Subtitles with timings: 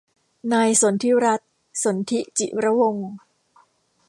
[0.51, 1.49] นายสนธิรัตน์
[1.83, 3.09] สนธิจิรวงศ์